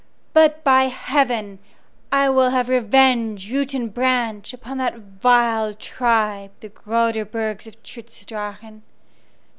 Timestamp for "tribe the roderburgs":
5.75-7.67